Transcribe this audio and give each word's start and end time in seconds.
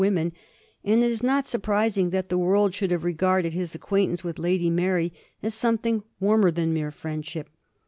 women, 0.01 0.31
and 0.83 1.03
it 1.03 1.11
is 1.11 1.21
not 1.21 1.45
surprising 1.45 2.09
that 2.09 2.27
the 2.27 2.37
world 2.39 2.73
should 2.73 2.89
have 2.89 3.03
regarded 3.03 3.53
his 3.53 3.75
acquaintanceship 3.75 4.25
with 4.25 4.39
Lady 4.39 4.67
Mary 4.67 5.13
as 5.43 5.53
something 5.53 6.01
warmer 6.19 6.49
than 6.49 6.73
mere 6.73 6.89
friendship. 6.89 7.47